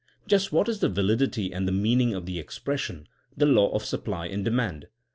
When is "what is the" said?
0.51-0.89